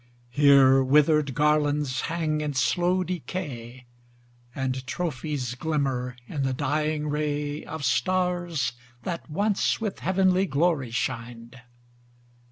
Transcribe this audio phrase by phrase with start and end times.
[0.31, 3.85] Here, withered garlands hang in slow decay,
[4.55, 11.61] And trophies glimmer in the dying ray Of stars that once with heavenly glory shined.